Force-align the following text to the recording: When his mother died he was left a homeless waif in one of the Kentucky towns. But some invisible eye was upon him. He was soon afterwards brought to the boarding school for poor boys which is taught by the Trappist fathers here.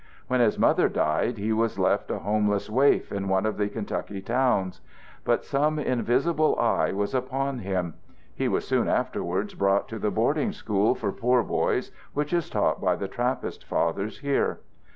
When 0.25 0.39
his 0.39 0.57
mother 0.57 0.89
died 0.89 1.37
he 1.37 1.53
was 1.53 1.77
left 1.77 2.09
a 2.09 2.17
homeless 2.17 2.71
waif 2.71 3.11
in 3.11 3.27
one 3.27 3.45
of 3.45 3.57
the 3.59 3.69
Kentucky 3.69 4.19
towns. 4.19 4.81
But 5.23 5.45
some 5.45 5.77
invisible 5.77 6.57
eye 6.57 6.91
was 6.91 7.13
upon 7.13 7.59
him. 7.59 7.93
He 8.33 8.47
was 8.47 8.67
soon 8.67 8.87
afterwards 8.89 9.53
brought 9.53 9.87
to 9.89 9.99
the 9.99 10.09
boarding 10.09 10.53
school 10.53 10.95
for 10.95 11.11
poor 11.11 11.43
boys 11.43 11.91
which 12.15 12.33
is 12.33 12.49
taught 12.49 12.81
by 12.81 12.95
the 12.95 13.07
Trappist 13.07 13.63
fathers 13.63 14.17
here. 14.17 14.57